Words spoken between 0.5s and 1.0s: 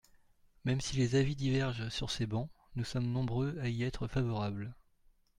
Même si